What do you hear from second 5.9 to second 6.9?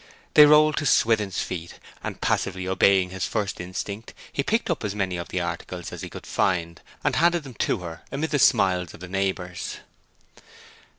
as he could find,